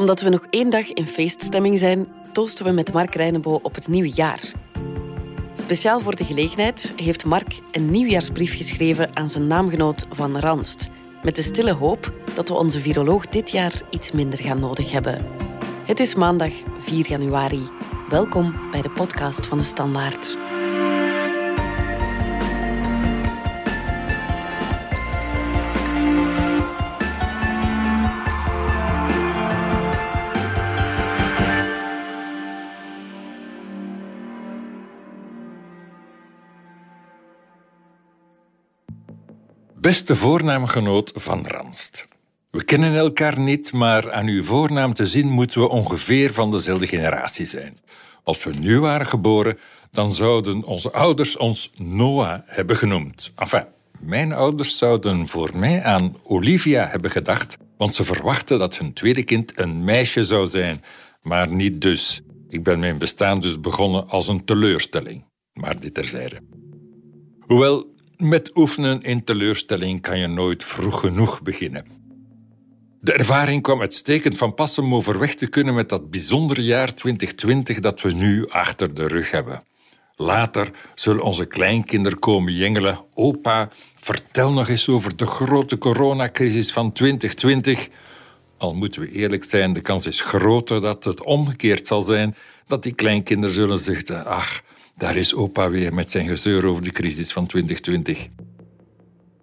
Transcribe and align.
Omdat 0.00 0.20
we 0.20 0.28
nog 0.28 0.46
één 0.50 0.70
dag 0.70 0.92
in 0.92 1.06
feeststemming 1.06 1.78
zijn, 1.78 2.08
toosten 2.32 2.64
we 2.64 2.70
met 2.70 2.92
Mark 2.92 3.14
Reinebo 3.14 3.60
op 3.62 3.74
het 3.74 3.88
nieuwe 3.88 4.10
jaar. 4.10 4.40
Speciaal 5.54 6.00
voor 6.00 6.16
de 6.16 6.24
gelegenheid 6.24 6.92
heeft 6.96 7.24
Mark 7.24 7.58
een 7.72 7.90
nieuwjaarsbrief 7.90 8.56
geschreven 8.56 9.10
aan 9.16 9.28
zijn 9.28 9.46
naamgenoot 9.46 10.06
Van 10.10 10.38
Ranst. 10.38 10.90
Met 11.22 11.36
de 11.36 11.42
stille 11.42 11.72
hoop 11.72 12.12
dat 12.34 12.48
we 12.48 12.54
onze 12.54 12.80
viroloog 12.80 13.26
dit 13.26 13.50
jaar 13.50 13.82
iets 13.90 14.12
minder 14.12 14.38
gaan 14.38 14.60
nodig 14.60 14.92
hebben. 14.92 15.26
Het 15.84 16.00
is 16.00 16.14
maandag 16.14 16.52
4 16.78 17.08
januari. 17.08 17.68
Welkom 18.08 18.54
bij 18.70 18.82
de 18.82 18.90
podcast 18.90 19.46
van 19.46 19.58
de 19.58 19.64
Standaard. 19.64 20.49
Beste 39.80 40.16
voornaamgenoot 40.16 41.12
van 41.14 41.46
Ranst. 41.46 42.08
We 42.50 42.64
kennen 42.64 42.96
elkaar 42.96 43.38
niet, 43.38 43.72
maar 43.72 44.12
aan 44.12 44.26
uw 44.26 44.42
voornaam 44.42 44.94
te 44.94 45.06
zien 45.06 45.28
moeten 45.28 45.60
we 45.60 45.68
ongeveer 45.68 46.32
van 46.32 46.50
dezelfde 46.50 46.86
generatie 46.86 47.46
zijn. 47.46 47.78
Als 48.24 48.44
we 48.44 48.52
nu 48.52 48.80
waren 48.80 49.06
geboren, 49.06 49.58
dan 49.90 50.12
zouden 50.12 50.64
onze 50.64 50.92
ouders 50.92 51.36
ons 51.36 51.72
Noah 51.76 52.40
hebben 52.46 52.76
genoemd. 52.76 53.32
Enfin, 53.36 53.64
mijn 53.98 54.32
ouders 54.32 54.78
zouden 54.78 55.26
voor 55.26 55.50
mij 55.54 55.82
aan 55.82 56.16
Olivia 56.22 56.88
hebben 56.88 57.10
gedacht, 57.10 57.56
want 57.76 57.94
ze 57.94 58.04
verwachten 58.04 58.58
dat 58.58 58.78
hun 58.78 58.92
tweede 58.92 59.22
kind 59.22 59.58
een 59.58 59.84
meisje 59.84 60.24
zou 60.24 60.48
zijn. 60.48 60.84
Maar 61.22 61.48
niet 61.48 61.80
dus. 61.80 62.20
Ik 62.48 62.62
ben 62.62 62.78
mijn 62.78 62.98
bestaan 62.98 63.40
dus 63.40 63.60
begonnen 63.60 64.08
als 64.08 64.28
een 64.28 64.44
teleurstelling. 64.44 65.24
Maar 65.52 65.80
dit 65.80 65.94
terzijde. 65.94 66.36
Hoewel, 67.40 67.98
met 68.20 68.50
oefenen 68.56 69.02
in 69.02 69.24
teleurstelling 69.24 70.00
kan 70.00 70.18
je 70.18 70.26
nooit 70.26 70.64
vroeg 70.64 71.00
genoeg 71.00 71.42
beginnen. 71.42 71.84
De 73.00 73.12
ervaring 73.12 73.62
kwam 73.62 73.80
uitstekend 73.80 74.38
van 74.38 74.54
pas 74.54 74.78
om 74.78 74.94
overweg 74.94 75.34
te 75.34 75.48
kunnen 75.48 75.74
met 75.74 75.88
dat 75.88 76.10
bijzondere 76.10 76.62
jaar 76.62 76.94
2020 76.94 77.78
dat 77.78 78.00
we 78.00 78.12
nu 78.12 78.48
achter 78.48 78.94
de 78.94 79.06
rug 79.06 79.30
hebben. 79.30 79.62
Later 80.16 80.70
zullen 80.94 81.22
onze 81.22 81.44
kleinkinderen 81.44 82.18
komen 82.18 82.52
jengelen. 82.52 83.04
Opa, 83.14 83.68
vertel 83.94 84.52
nog 84.52 84.68
eens 84.68 84.88
over 84.88 85.16
de 85.16 85.26
grote 85.26 85.78
coronacrisis 85.78 86.72
van 86.72 86.92
2020. 86.92 87.88
Al 88.58 88.74
moeten 88.74 89.00
we 89.00 89.10
eerlijk 89.10 89.44
zijn, 89.44 89.72
de 89.72 89.80
kans 89.80 90.06
is 90.06 90.20
groter 90.20 90.80
dat 90.80 91.04
het 91.04 91.22
omgekeerd 91.22 91.86
zal 91.86 92.02
zijn. 92.02 92.36
Dat 92.66 92.82
die 92.82 92.94
kleinkinderen 92.94 93.54
zullen 93.54 93.78
zeggen: 93.78 94.24
Ach, 94.24 94.62
daar 95.00 95.16
is 95.16 95.34
opa 95.34 95.70
weer 95.70 95.94
met 95.94 96.10
zijn 96.10 96.28
gezeur 96.28 96.66
over 96.66 96.82
de 96.82 96.90
crisis 96.90 97.32
van 97.32 97.46
2020. 97.46 98.28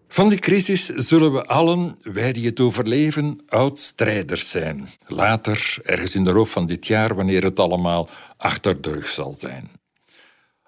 Van 0.07 0.29
die 0.29 0.39
crisis 0.39 0.85
zullen 0.85 1.33
we 1.33 1.45
allen, 1.45 1.97
wij 2.01 2.31
die 2.31 2.45
het 2.45 2.59
overleven, 2.59 3.41
oud-strijders 3.47 4.49
zijn. 4.49 4.89
Later, 5.07 5.77
ergens 5.83 6.15
in 6.15 6.23
de 6.23 6.33
loop 6.33 6.47
van 6.47 6.65
dit 6.65 6.87
jaar, 6.87 7.15
wanneer 7.15 7.43
het 7.43 7.59
allemaal 7.59 8.09
achter 8.37 8.81
de 8.81 8.91
rug 8.91 9.07
zal 9.07 9.35
zijn. 9.39 9.71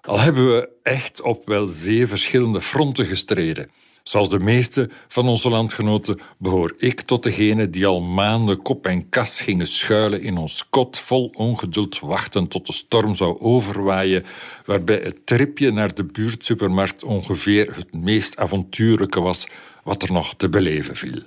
Al 0.00 0.20
hebben 0.20 0.54
we 0.54 0.68
echt 0.82 1.20
op 1.20 1.46
wel 1.46 1.66
zeer 1.66 2.08
verschillende 2.08 2.60
fronten 2.60 3.06
gestreden. 3.06 3.70
Zoals 4.02 4.30
de 4.30 4.38
meeste 4.38 4.90
van 5.08 5.28
onze 5.28 5.48
landgenoten 5.48 6.20
behoor 6.38 6.74
ik 6.78 7.00
tot 7.00 7.22
degenen 7.22 7.70
die 7.70 7.86
al 7.86 8.00
maanden 8.00 8.62
kop 8.62 8.86
en 8.86 9.08
kas 9.08 9.40
gingen 9.40 9.66
schuilen 9.66 10.22
in 10.22 10.36
ons 10.36 10.68
kot, 10.68 10.98
vol 10.98 11.32
ongeduld 11.34 11.98
wachten 11.98 12.48
tot 12.48 12.66
de 12.66 12.72
storm 12.72 13.14
zou 13.14 13.40
overwaaien, 13.40 14.24
waarbij 14.64 15.00
het 15.02 15.26
tripje 15.26 15.70
naar 15.70 15.94
de 15.94 16.04
buurtsupermarkt 16.04 17.04
ongeveer 17.04 17.74
het 17.74 17.94
meest 17.94 18.36
avontuurlijke 18.36 19.20
was 19.20 19.46
wat 19.84 20.02
er 20.02 20.12
nog 20.12 20.34
te 20.34 20.48
beleven 20.48 20.96
viel. 20.96 21.22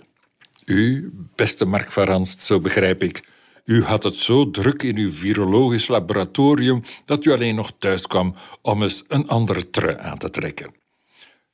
U, 0.65 1.13
beste 1.35 1.65
Mark 1.65 1.91
van 1.91 2.03
Ranst, 2.03 2.41
zo 2.41 2.59
begrijp 2.59 3.03
ik, 3.03 3.27
u 3.65 3.83
had 3.83 4.03
het 4.03 4.15
zo 4.15 4.51
druk 4.51 4.83
in 4.83 4.97
uw 4.97 5.11
virologisch 5.11 5.87
laboratorium 5.87 6.83
dat 7.05 7.25
u 7.25 7.31
alleen 7.31 7.55
nog 7.55 7.71
thuis 7.77 8.07
kwam 8.07 8.35
om 8.61 8.81
eens 8.83 9.03
een 9.07 9.27
andere 9.27 9.69
trui 9.69 9.97
aan 9.99 10.17
te 10.17 10.29
trekken. 10.29 10.82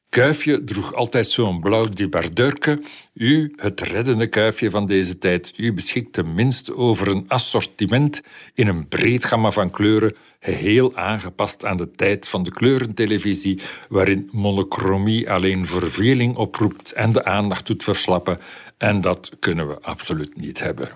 Kuifje 0.09 0.63
droeg 0.63 0.93
altijd 0.93 1.27
zo'n 1.27 1.59
blauw 1.59 1.85
debardeurke. 1.85 2.81
U, 3.13 3.53
het 3.55 3.81
reddende 3.81 4.27
kuifje 4.27 4.69
van 4.69 4.85
deze 4.85 5.17
tijd, 5.17 5.53
u 5.57 5.73
beschikt 5.73 6.13
tenminste 6.13 6.75
over 6.75 7.07
een 7.07 7.25
assortiment 7.27 8.21
in 8.53 8.67
een 8.67 8.87
breed 8.87 9.25
gamma 9.25 9.51
van 9.51 9.71
kleuren, 9.71 10.15
geheel 10.39 10.95
aangepast 10.95 11.65
aan 11.65 11.77
de 11.77 11.91
tijd 11.91 12.27
van 12.27 12.43
de 12.43 12.51
kleurentelevisie, 12.51 13.59
waarin 13.89 14.29
monochromie 14.31 15.31
alleen 15.31 15.65
verveling 15.65 16.35
oproept 16.35 16.91
en 16.91 17.11
de 17.11 17.25
aandacht 17.25 17.67
doet 17.67 17.83
verslappen. 17.83 18.37
En 18.77 19.01
dat 19.01 19.31
kunnen 19.39 19.67
we 19.67 19.81
absoluut 19.81 20.37
niet 20.37 20.59
hebben. 20.59 20.89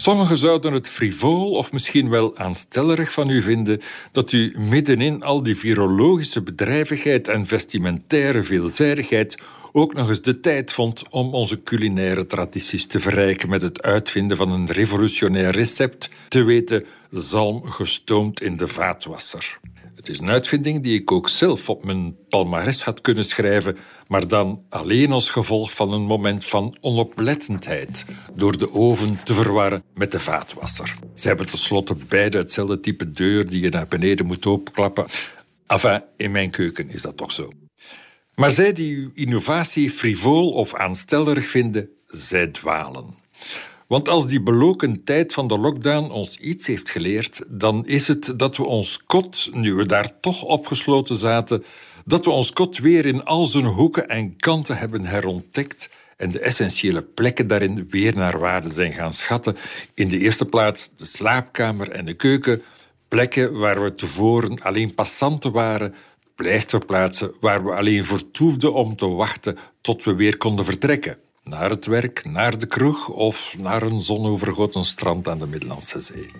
Sommigen 0.00 0.36
zouden 0.36 0.72
het 0.72 0.88
frivol 0.88 1.50
of 1.50 1.72
misschien 1.72 2.08
wel 2.08 2.36
aanstellerig 2.36 3.12
van 3.12 3.30
u 3.30 3.42
vinden 3.42 3.80
dat 4.12 4.32
u 4.32 4.54
middenin 4.58 5.22
al 5.22 5.42
die 5.42 5.56
virologische 5.56 6.42
bedrijvigheid 6.42 7.28
en 7.28 7.46
vestimentaire 7.46 8.42
veelzijdigheid 8.42 9.38
ook 9.72 9.94
nog 9.94 10.08
eens 10.08 10.22
de 10.22 10.40
tijd 10.40 10.72
vond 10.72 11.08
om 11.10 11.34
onze 11.34 11.62
culinaire 11.62 12.26
tradities 12.26 12.86
te 12.86 13.00
verrijken 13.00 13.48
met 13.48 13.62
het 13.62 13.82
uitvinden 13.82 14.36
van 14.36 14.50
een 14.50 14.70
revolutionair 14.70 15.50
recept, 15.50 16.08
te 16.28 16.42
weten 16.42 16.84
zalm 17.10 17.64
gestoomd 17.64 18.40
in 18.40 18.56
de 18.56 18.66
vaatwasser. 18.66 19.58
Het 19.98 20.08
is 20.08 20.18
een 20.18 20.30
uitvinding 20.30 20.82
die 20.82 21.00
ik 21.00 21.12
ook 21.12 21.28
zelf 21.28 21.68
op 21.68 21.84
mijn 21.84 22.16
palmares 22.28 22.82
had 22.82 23.00
kunnen 23.00 23.24
schrijven, 23.24 23.76
maar 24.06 24.28
dan 24.28 24.64
alleen 24.68 25.12
als 25.12 25.30
gevolg 25.30 25.72
van 25.72 25.92
een 25.92 26.02
moment 26.02 26.44
van 26.44 26.76
onoplettendheid, 26.80 28.04
door 28.34 28.58
de 28.58 28.72
oven 28.72 29.18
te 29.24 29.34
verwarren 29.34 29.82
met 29.94 30.12
de 30.12 30.20
vaatwasser. 30.20 30.94
Ze 31.14 31.28
hebben 31.28 31.46
tenslotte 31.46 31.94
beide 31.94 32.38
hetzelfde 32.38 32.80
type 32.80 33.10
deur 33.10 33.48
die 33.48 33.62
je 33.62 33.68
naar 33.68 33.88
beneden 33.88 34.26
moet 34.26 34.46
openklappen. 34.46 35.06
Enfin, 35.66 36.02
in 36.16 36.30
mijn 36.30 36.50
keuken 36.50 36.90
is 36.90 37.02
dat 37.02 37.16
toch 37.16 37.32
zo. 37.32 37.50
Maar 38.34 38.50
zij 38.50 38.72
die 38.72 38.96
uw 38.96 39.10
innovatie 39.14 39.90
frivol 39.90 40.50
of 40.50 40.74
aanstellerig 40.74 41.46
vinden, 41.46 41.88
zij 42.06 42.46
dwalen. 42.46 43.14
Want 43.88 44.08
als 44.08 44.26
die 44.26 44.42
beloken 44.42 45.04
tijd 45.04 45.32
van 45.32 45.46
de 45.46 45.58
lockdown 45.58 46.10
ons 46.10 46.36
iets 46.36 46.66
heeft 46.66 46.90
geleerd, 46.90 47.42
dan 47.48 47.86
is 47.86 48.08
het 48.08 48.32
dat 48.36 48.56
we 48.56 48.64
ons 48.64 49.04
kot, 49.06 49.50
nu 49.52 49.74
we 49.74 49.86
daar 49.86 50.20
toch 50.20 50.42
opgesloten 50.42 51.16
zaten, 51.16 51.64
dat 52.04 52.24
we 52.24 52.30
ons 52.30 52.52
kot 52.52 52.78
weer 52.78 53.06
in 53.06 53.24
al 53.24 53.46
zijn 53.46 53.64
hoeken 53.64 54.08
en 54.08 54.36
kanten 54.36 54.76
hebben 54.76 55.04
herontdekt 55.04 55.88
en 56.16 56.30
de 56.30 56.40
essentiële 56.40 57.02
plekken 57.02 57.46
daarin 57.46 57.86
weer 57.90 58.14
naar 58.14 58.38
waarde 58.38 58.70
zijn 58.70 58.92
gaan 58.92 59.12
schatten. 59.12 59.56
In 59.94 60.08
de 60.08 60.18
eerste 60.18 60.44
plaats 60.44 60.90
de 60.96 61.06
slaapkamer 61.06 61.90
en 61.90 62.04
de 62.04 62.14
keuken, 62.14 62.62
plekken 63.08 63.58
waar 63.58 63.82
we 63.82 63.94
tevoren 63.94 64.62
alleen 64.62 64.94
passanten 64.94 65.52
waren, 65.52 65.94
pleisterplaatsen 66.34 67.32
waar 67.40 67.64
we 67.64 67.72
alleen 67.72 68.04
vertoefden 68.04 68.74
om 68.74 68.96
te 68.96 69.08
wachten 69.08 69.56
tot 69.80 70.04
we 70.04 70.14
weer 70.14 70.36
konden 70.36 70.64
vertrekken. 70.64 71.16
Naar 71.48 71.70
het 71.70 71.86
werk, 71.86 72.24
naar 72.24 72.58
de 72.58 72.66
kroeg 72.66 73.08
of 73.08 73.54
naar 73.58 73.82
een 73.82 74.00
zonovergoten 74.00 74.84
strand 74.84 75.28
aan 75.28 75.38
de 75.38 75.46
Middellandse 75.46 76.00
Zee. 76.00 76.30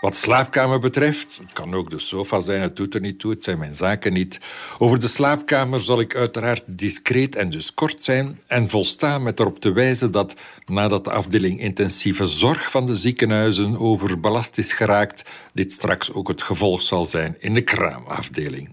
Wat 0.00 0.16
slaapkamer 0.16 0.80
betreft, 0.80 1.38
het 1.42 1.52
kan 1.52 1.74
ook 1.74 1.90
de 1.90 1.98
sofa 1.98 2.40
zijn, 2.40 2.62
het 2.62 2.76
doet 2.76 2.94
er 2.94 3.00
niet 3.00 3.18
toe, 3.18 3.30
het 3.30 3.44
zijn 3.44 3.58
mijn 3.58 3.74
zaken 3.74 4.12
niet. 4.12 4.40
Over 4.78 4.98
de 5.00 5.08
slaapkamer 5.08 5.80
zal 5.80 6.00
ik 6.00 6.14
uiteraard 6.16 6.62
discreet 6.66 7.36
en 7.36 7.50
dus 7.50 7.74
kort 7.74 8.02
zijn 8.02 8.40
en 8.46 8.68
volstaan 8.68 9.22
met 9.22 9.40
erop 9.40 9.60
te 9.60 9.72
wijzen 9.72 10.10
dat 10.10 10.34
nadat 10.66 11.04
de 11.04 11.10
afdeling 11.10 11.60
intensieve 11.60 12.26
zorg 12.26 12.70
van 12.70 12.86
de 12.86 12.94
ziekenhuizen 12.94 13.78
overbelast 13.78 14.58
is 14.58 14.72
geraakt, 14.72 15.22
dit 15.52 15.72
straks 15.72 16.12
ook 16.12 16.28
het 16.28 16.42
gevolg 16.42 16.82
zal 16.82 17.04
zijn 17.04 17.36
in 17.38 17.54
de 17.54 17.62
kraamafdeling. 17.62 18.68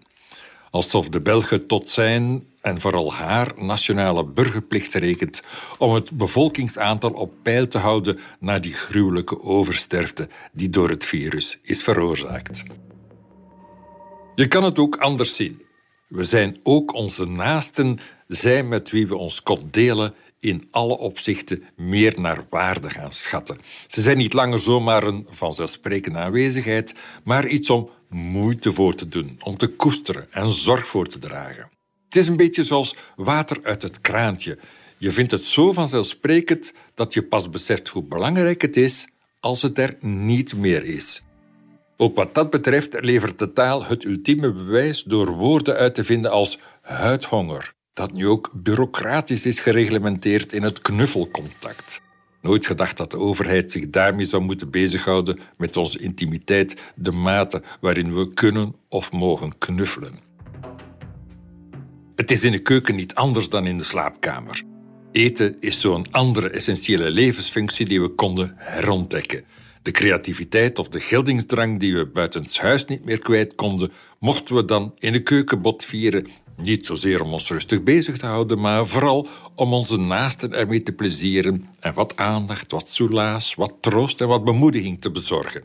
Alsof 0.74 1.10
de 1.10 1.20
Belgen 1.20 1.68
tot 1.68 1.90
zijn 1.90 2.44
en 2.62 2.80
vooral 2.80 3.14
haar 3.14 3.52
nationale 3.58 4.28
burgerplicht 4.28 4.94
rekent 4.94 5.44
om 5.78 5.94
het 5.94 6.12
bevolkingsaantal 6.12 7.12
op 7.12 7.34
peil 7.42 7.68
te 7.68 7.78
houden 7.78 8.20
na 8.40 8.60
die 8.60 8.74
gruwelijke 8.74 9.42
oversterfte 9.42 10.28
die 10.52 10.70
door 10.70 10.90
het 10.90 11.06
virus 11.06 11.60
is 11.62 11.84
veroorzaakt. 11.84 12.64
Je 14.36 14.48
kan 14.48 14.64
het 14.64 14.80
ook 14.80 14.96
anders 14.96 15.36
zien. 15.36 15.62
We 16.08 16.24
zijn 16.24 16.60
ook 16.64 16.94
onze 16.94 17.26
naasten, 17.26 18.00
zij 18.28 18.64
met 18.64 18.92
wie 18.92 19.08
we 19.08 19.16
ons 19.16 19.44
kot 19.44 19.74
delen, 19.74 20.14
in 20.40 20.68
alle 20.72 20.98
opzichten 20.98 21.64
meer 21.76 22.20
naar 22.20 22.46
waarde 22.50 22.90
gaan 22.90 23.12
schatten. 23.12 23.58
Ze 23.88 24.02
zijn 24.02 24.18
niet 24.18 24.34
langer 24.34 24.60
zomaar 24.60 25.04
een 25.04 25.28
vanzelfsprekende 25.30 26.20
aanwezigheid, 26.20 26.94
maar 27.24 27.48
iets 27.48 27.70
om 27.70 27.90
moeite 28.14 28.72
voor 28.72 28.96
te 28.96 29.08
doen, 29.08 29.40
om 29.44 29.58
te 29.58 29.68
koesteren 29.68 30.32
en 30.32 30.48
zorg 30.50 30.88
voor 30.88 31.08
te 31.08 31.20
dragen. 31.20 31.70
Het 32.06 32.16
is 32.16 32.28
een 32.28 32.38
beetje 32.38 32.64
zoals 32.64 32.96
water 33.16 33.58
uit 33.64 33.82
het 33.82 34.02
kraantje. 34.02 34.58
Je 34.98 35.12
vindt 35.12 35.32
het 35.32 35.44
zo 35.44 35.72
vanzelfsprekend 35.72 36.74
dat 36.94 37.14
je 37.14 37.24
pas 37.24 37.50
beseft 37.50 37.88
hoe 37.88 38.04
belangrijk 38.04 38.62
het 38.62 38.78
is 38.78 39.08
als 39.40 39.62
het 39.62 39.78
er 39.78 39.98
niet 40.00 40.56
meer 40.56 40.84
is. 40.84 41.24
Ook 41.98 42.16
wat 42.16 42.36
dat 42.36 42.50
betreft 42.50 43.04
levert 43.04 43.40
de 43.40 43.54
taal 43.54 43.86
het 43.86 44.06
ultieme 44.06 44.54
bewijs 44.54 45.04
door 45.04 45.32
woorden 45.32 45.76
uit 45.76 45.96
te 45.96 46.04
vinden 46.04 46.32
als 46.32 46.60
huidhonger, 46.82 47.74
dat 47.94 48.14
nu 48.14 48.28
ook 48.28 48.52
bureaucratisch 48.56 49.46
is 49.46 49.60
gereglementeerd 49.60 50.54
in 50.54 50.64
het 50.64 50.82
knuffelcontact. 50.82 52.02
Nooit 52.44 52.66
gedacht 52.66 52.98
dat 52.98 53.12
de 53.12 53.18
overheid 53.18 53.72
zich 53.72 53.90
daarmee 53.90 54.26
zou 54.26 54.44
moeten 54.44 54.70
bezighouden 54.70 55.40
met 55.58 55.78
onze 55.78 56.00
intimiteit, 56.00 56.82
de 56.96 57.12
mate 57.12 57.62
waarin 57.82 58.16
we 58.16 58.34
kunnen 58.34 58.76
of 58.90 59.12
mogen 59.12 59.58
knuffelen. 59.58 60.20
Het 62.16 62.32
is 62.32 62.44
in 62.44 62.52
de 62.52 62.60
keuken 62.60 62.96
niet 62.96 63.16
anders 63.16 63.50
dan 63.50 63.68
in 63.68 63.78
de 63.78 63.84
slaapkamer. 63.84 64.64
Eten 65.12 65.60
is 65.60 65.80
zo'n 65.80 66.12
andere 66.12 66.50
essentiële 66.50 67.12
levensfunctie 67.12 67.86
die 67.86 68.02
we 68.02 68.10
konden 68.10 68.54
herontdekken. 68.58 69.44
De 69.82 69.92
creativiteit 69.92 70.80
of 70.80 70.88
de 70.88 71.00
geldingsdrang 71.00 71.80
die 71.80 71.96
we 71.96 72.06
buiten 72.06 72.42
het 72.42 72.58
huis 72.58 72.86
niet 72.86 73.06
meer 73.06 73.20
kwijt 73.20 73.56
konden, 73.56 73.92
mochten 74.20 74.56
we 74.56 74.66
dan 74.66 74.94
in 74.98 75.12
de 75.12 75.24
keuken 75.24 75.62
botvieren. 75.62 76.28
Niet 76.58 76.86
zozeer 76.86 77.22
om 77.22 77.34
ons 77.34 77.50
rustig 77.50 77.84
bezig 77.84 78.18
te 78.18 78.26
houden, 78.26 78.60
maar 78.60 78.88
vooral 78.88 79.28
om 79.56 79.74
onze 79.74 79.98
naasten 79.98 80.54
ermee 80.54 80.84
te 80.84 80.92
plezieren 80.92 81.68
en 81.80 81.94
wat 81.94 82.18
aandacht, 82.18 82.72
wat 82.72 82.88
soelaas, 82.88 83.56
wat 83.56 83.74
troost 83.80 84.22
en 84.22 84.28
wat 84.28 84.44
bemoediging 84.44 85.02
te 85.02 85.12
bezorgen. 85.12 85.64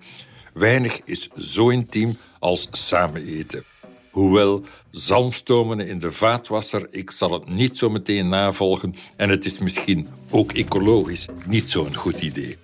Weinig 0.53 1.01
is 1.05 1.29
zo 1.37 1.69
intiem 1.69 2.17
als 2.39 2.69
samen 2.71 3.25
eten. 3.25 3.65
Hoewel, 4.11 4.65
zalmstomen 4.91 5.81
in 5.81 5.99
de 5.99 6.13
vaatwasser, 6.13 6.87
ik 6.91 7.11
zal 7.11 7.33
het 7.33 7.49
niet 7.49 7.79
zo 7.79 7.91
meteen 7.91 8.29
navolgen 8.29 8.95
en 9.17 9.29
het 9.29 9.45
is 9.45 9.59
misschien 9.59 10.09
ook 10.31 10.53
ecologisch 10.53 11.27
niet 11.47 11.71
zo'n 11.71 11.97
goed 11.97 12.21
idee. 12.21 12.57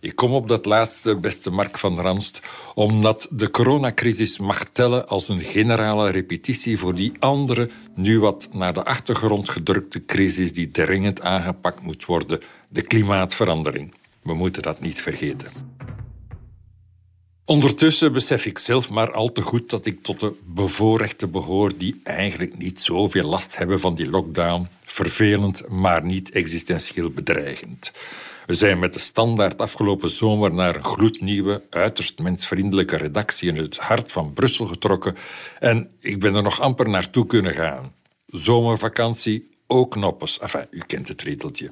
Ik 0.00 0.14
kom 0.14 0.32
op 0.32 0.48
dat 0.48 0.64
laatste, 0.64 1.16
beste 1.16 1.50
Mark 1.50 1.78
van 1.78 2.00
Ranst, 2.00 2.42
omdat 2.74 3.28
de 3.30 3.50
coronacrisis 3.50 4.38
mag 4.38 4.64
tellen 4.72 5.08
als 5.08 5.28
een 5.28 5.40
generale 5.40 6.10
repetitie 6.10 6.78
voor 6.78 6.94
die 6.94 7.12
andere, 7.18 7.70
nu 7.94 8.20
wat 8.20 8.48
naar 8.52 8.72
de 8.72 8.84
achtergrond 8.84 9.48
gedrukte 9.48 10.04
crisis 10.04 10.52
die 10.52 10.70
dringend 10.70 11.20
aangepakt 11.20 11.82
moet 11.82 12.04
worden, 12.04 12.40
de 12.68 12.82
klimaatverandering. 12.82 13.94
We 14.22 14.34
moeten 14.34 14.62
dat 14.62 14.80
niet 14.80 15.00
vergeten. 15.00 15.50
Ondertussen 17.44 18.12
besef 18.12 18.46
ik 18.46 18.58
zelf 18.58 18.90
maar 18.90 19.12
al 19.12 19.32
te 19.32 19.42
goed 19.42 19.70
dat 19.70 19.86
ik 19.86 20.02
tot 20.02 20.20
de 20.20 20.34
bevoorrechten 20.44 21.30
behoor 21.30 21.72
die 21.76 22.00
eigenlijk 22.02 22.58
niet 22.58 22.80
zoveel 22.80 23.28
last 23.28 23.56
hebben 23.56 23.80
van 23.80 23.94
die 23.94 24.10
lockdown. 24.10 24.68
Vervelend, 24.84 25.68
maar 25.68 26.04
niet 26.04 26.30
existentieel 26.30 27.10
bedreigend. 27.10 27.92
We 28.48 28.54
zijn 28.54 28.78
met 28.78 28.94
de 28.94 29.00
standaard 29.00 29.60
afgelopen 29.60 30.10
zomer 30.10 30.52
naar 30.54 30.76
een 30.76 30.84
gloednieuwe, 30.84 31.62
uiterst 31.70 32.18
mensvriendelijke 32.18 32.96
redactie 32.96 33.48
in 33.48 33.56
het 33.56 33.76
hart 33.76 34.12
van 34.12 34.32
Brussel 34.32 34.66
getrokken 34.66 35.16
en 35.58 35.90
ik 36.00 36.20
ben 36.20 36.34
er 36.34 36.42
nog 36.42 36.60
amper 36.60 36.88
naartoe 36.88 37.26
kunnen 37.26 37.54
gaan. 37.54 37.92
Zomervakantie, 38.26 39.50
ook 39.66 39.96
noppes. 39.96 40.38
Enfin, 40.38 40.66
u 40.70 40.82
kent 40.86 41.08
het 41.08 41.22
riedeltje. 41.22 41.70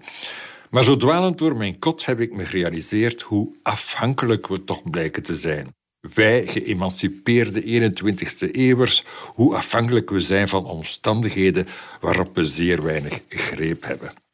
Maar 0.70 0.84
zo 0.84 0.96
dwalend 0.96 1.38
door 1.38 1.56
mijn 1.56 1.78
kot 1.78 2.04
heb 2.04 2.20
ik 2.20 2.32
me 2.32 2.44
gerealiseerd 2.44 3.20
hoe 3.20 3.54
afhankelijk 3.62 4.46
we 4.46 4.64
toch 4.64 4.90
blijken 4.90 5.22
te 5.22 5.36
zijn. 5.36 5.74
Wij, 6.14 6.46
geëmancipeerde 6.46 7.90
21ste 7.90 8.50
eeuwers, 8.50 9.04
hoe 9.34 9.56
afhankelijk 9.56 10.10
we 10.10 10.20
zijn 10.20 10.48
van 10.48 10.64
omstandigheden 10.64 11.66
waarop 12.00 12.34
we 12.34 12.44
zeer 12.44 12.82
weinig 12.82 13.20
greep 13.28 13.84
hebben. 13.84 14.24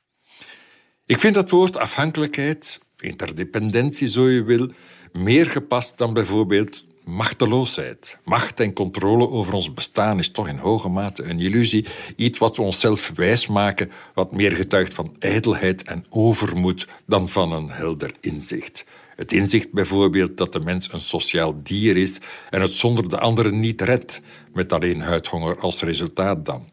Ik 1.06 1.18
vind 1.18 1.34
dat 1.34 1.50
woord 1.50 1.76
afhankelijkheid, 1.76 2.80
interdependentie 2.98 4.08
zo 4.08 4.28
je 4.28 4.44
wil, 4.44 4.70
meer 5.12 5.46
gepast 5.46 5.98
dan 5.98 6.12
bijvoorbeeld 6.12 6.84
machteloosheid. 7.04 8.18
Macht 8.24 8.60
en 8.60 8.72
controle 8.72 9.28
over 9.28 9.54
ons 9.54 9.74
bestaan 9.74 10.18
is 10.18 10.30
toch 10.30 10.48
in 10.48 10.56
hoge 10.56 10.88
mate 10.88 11.22
een 11.22 11.40
illusie, 11.40 11.86
iets 12.16 12.38
wat 12.38 12.56
we 12.56 12.62
onszelf 12.62 13.12
wijsmaken, 13.14 13.90
wat 14.14 14.32
meer 14.32 14.52
getuigt 14.52 14.94
van 14.94 15.16
ijdelheid 15.18 15.82
en 15.82 16.04
overmoed 16.08 16.88
dan 17.06 17.28
van 17.28 17.52
een 17.52 17.70
helder 17.70 18.14
inzicht. 18.20 18.84
Het 19.16 19.32
inzicht 19.32 19.72
bijvoorbeeld 19.72 20.36
dat 20.36 20.52
de 20.52 20.60
mens 20.60 20.92
een 20.92 21.00
sociaal 21.00 21.62
dier 21.62 21.96
is 21.96 22.18
en 22.50 22.60
het 22.60 22.72
zonder 22.72 23.08
de 23.08 23.18
anderen 23.18 23.60
niet 23.60 23.80
redt, 23.80 24.20
met 24.52 24.72
alleen 24.72 25.00
huidhonger 25.00 25.58
als 25.58 25.82
resultaat 25.82 26.46
dan. 26.46 26.70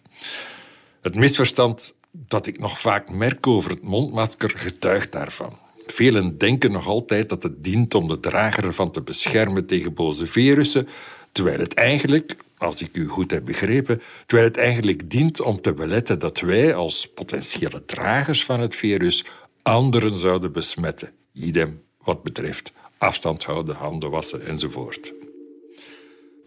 Het 1.01 1.15
misverstand 1.15 1.97
dat 2.11 2.47
ik 2.47 2.59
nog 2.59 2.79
vaak 2.79 3.09
merk 3.09 3.47
over 3.47 3.69
het 3.71 3.81
mondmasker 3.81 4.51
getuigt 4.55 5.11
daarvan. 5.11 5.57
Velen 5.85 6.37
denken 6.37 6.71
nog 6.71 6.87
altijd 6.87 7.29
dat 7.29 7.43
het 7.43 7.63
dient 7.63 7.93
om 7.93 8.07
de 8.07 8.19
drager 8.19 8.65
ervan 8.65 8.91
te 8.91 9.01
beschermen 9.01 9.65
tegen 9.65 9.93
boze 9.93 10.25
virussen, 10.25 10.87
terwijl 11.31 11.59
het 11.59 11.73
eigenlijk, 11.73 12.37
als 12.57 12.81
ik 12.81 12.97
u 12.97 13.07
goed 13.07 13.31
heb 13.31 13.45
begrepen, 13.45 14.01
terwijl 14.25 14.49
het 14.49 14.57
eigenlijk 14.57 15.09
dient 15.09 15.41
om 15.41 15.61
te 15.61 15.73
beletten 15.73 16.19
dat 16.19 16.39
wij 16.39 16.75
als 16.75 17.07
potentiële 17.07 17.85
dragers 17.85 18.45
van 18.45 18.59
het 18.59 18.75
virus 18.75 19.25
anderen 19.61 20.17
zouden 20.17 20.51
besmetten. 20.51 21.11
Idem 21.33 21.81
wat 22.03 22.23
betreft 22.23 22.71
afstand 22.97 23.43
houden, 23.43 23.75
handen 23.75 24.09
wassen 24.09 24.45
enzovoort. 24.45 25.13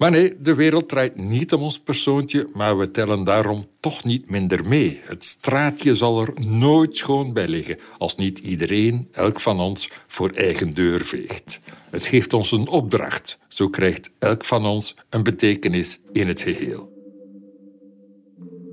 Maar 0.02 0.10
nee, 0.10 0.34
de 0.40 0.54
wereld 0.54 0.88
draait 0.88 1.20
niet 1.20 1.52
om 1.52 1.62
ons 1.62 1.80
persoontje, 1.80 2.48
maar 2.52 2.78
we 2.78 2.90
tellen 2.90 3.24
daarom 3.24 3.66
toch 3.80 4.04
niet 4.04 4.30
minder 4.30 4.66
mee. 4.66 5.00
Het 5.04 5.24
straatje 5.24 5.94
zal 5.94 6.20
er 6.20 6.32
nooit 6.46 6.96
schoon 6.96 7.32
bij 7.32 7.48
liggen 7.48 7.78
als 7.98 8.16
niet 8.16 8.38
iedereen, 8.38 9.08
elk 9.12 9.40
van 9.40 9.60
ons, 9.60 9.90
voor 10.06 10.30
eigen 10.30 10.74
deur 10.74 11.04
veegt. 11.04 11.60
Het 11.90 12.06
geeft 12.06 12.32
ons 12.32 12.52
een 12.52 12.68
opdracht. 12.68 13.38
Zo 13.48 13.68
krijgt 13.68 14.10
elk 14.18 14.44
van 14.44 14.66
ons 14.66 14.96
een 15.10 15.22
betekenis 15.22 16.00
in 16.12 16.28
het 16.28 16.40
geheel. 16.40 16.92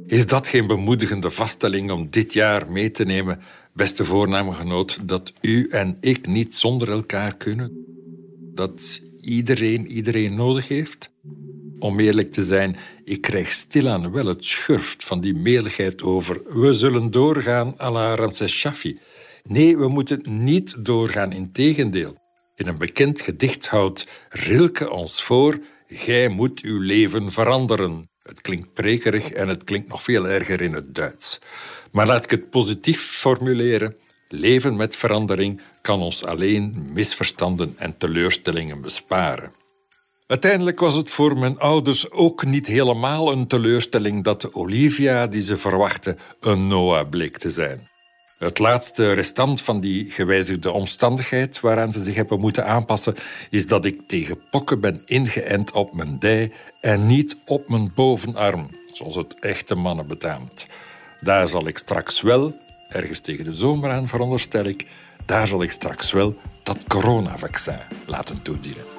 Is 0.06 0.26
dat 0.26 0.48
geen 0.48 0.68
bemoedigende 0.68 1.30
vaststelling 1.30 1.92
om 1.92 2.08
dit 2.10 2.34
jaar 2.34 2.72
mee 2.72 2.92
te 2.92 3.06
nemen, 3.06 3.40
beste 3.74 4.06
voornamegenoot, 4.06 5.00
dat 5.08 5.34
u 5.42 5.68
en 5.68 5.98
ik 6.00 6.28
niet 6.28 6.54
zonder 6.54 6.90
elkaar 6.90 7.38
kunnen? 7.38 7.86
Dat 8.54 9.02
iedereen 9.22 9.88
iedereen 9.88 10.36
nodig 10.36 10.68
heeft? 10.68 11.12
Om 11.80 12.00
eerlijk 12.00 12.32
te 12.32 12.44
zijn, 12.44 12.78
ik 13.04 13.22
krijg 13.22 13.52
stilaan 13.52 14.12
wel 14.12 14.26
het 14.26 14.46
schurft 14.46 15.04
van 15.04 15.22
die 15.22 15.34
meligheid 15.34 16.02
over 16.02 16.42
we 16.62 16.74
zullen 16.74 17.12
doorgaan 17.12 17.74
à 17.80 17.92
la 17.92 18.16
Ramses. 18.16 18.68
Nee, 19.44 19.78
we 19.78 19.88
moeten 19.88 20.22
niet 20.44 20.86
doorgaan, 20.86 21.32
in 21.32 21.52
tegendeel. 21.52 22.18
In 22.56 22.68
een 22.68 22.78
bekend 22.78 23.22
gedicht 23.22 23.68
houdt 23.68 24.08
Rilke 24.30 24.90
ons 24.90 25.24
voor 25.24 25.60
Gij 25.88 26.28
moet 26.28 26.62
uw 26.62 26.80
leven 26.80 27.32
veranderen. 27.32 28.10
Het 28.22 28.42
klinkt 28.42 28.74
prekerig 28.74 29.30
en 29.30 29.48
het 29.48 29.64
klinkt 29.64 29.90
nog 29.90 30.04
veel 30.04 30.28
erger 30.28 30.62
in 30.62 30.74
het 30.74 30.96
Duits. 30.96 31.40
Maar 31.92 32.08
laat 32.08 32.24
ik 32.24 32.30
het 32.30 32.50
positief 32.50 33.02
formuleren. 33.02 33.96
Leven 34.28 34.76
met 34.76 34.96
verandering 34.96 35.62
kan 35.82 36.02
ons 36.02 36.24
alleen 36.24 36.90
misverstanden 36.94 37.74
en 37.78 37.98
teleurstellingen 37.98 38.82
besparen. 38.82 39.52
Uiteindelijk 40.30 40.80
was 40.80 40.94
het 40.94 41.10
voor 41.10 41.38
mijn 41.38 41.60
ouders 41.60 42.12
ook 42.12 42.46
niet 42.46 42.68
helemaal 42.68 43.32
een 43.32 43.48
teleurstelling 43.48 44.24
dat 44.24 44.54
Olivia 44.54 45.28
die 45.28 45.42
ze 45.42 45.58
verwachten 45.58 46.18
een 46.40 46.68
Noah 46.68 47.10
bleek 47.10 47.38
te 47.38 47.52
zijn. 47.52 47.88
Het 48.38 48.60
laatste 48.60 49.14
restant 49.14 49.62
van 49.62 49.80
die 49.80 50.12
gewijzigde 50.12 50.72
omstandigheid 50.72 51.60
waaraan 51.60 51.92
ze 51.92 52.04
zich 52.04 52.16
hebben 52.16 52.40
moeten 52.40 52.66
aanpassen, 52.66 53.16
is 53.50 53.68
dat 53.68 53.86
ik 53.86 54.08
tegen 54.08 54.40
pokken 54.50 54.80
ben 54.80 55.02
ingeënt 55.06 55.72
op 55.72 55.94
mijn 55.94 56.20
dij 56.20 56.52
en 56.82 57.06
niet 57.06 57.38
op 57.46 57.70
mijn 57.70 57.92
bovenarm, 57.96 58.70
zoals 58.92 59.16
het 59.16 59.40
echte 59.40 59.76
mannen 59.76 60.08
betaamt. 60.08 60.68
Daar 61.22 61.48
zal 61.48 61.68
ik 61.68 61.78
straks 61.78 62.22
wel, 62.22 62.56
ergens 62.90 63.20
tegen 63.20 63.44
de 63.44 63.54
zomer 63.54 63.92
aan 63.92 64.08
veronderstel 64.08 64.64
ik, 64.64 64.86
daar 65.26 65.48
zal 65.48 65.62
ik 65.62 65.72
straks 65.72 66.12
wel 66.12 66.36
dat 66.64 66.84
coronavaccin 66.88 67.80
laten 68.06 68.42
toedienen. 68.42 68.99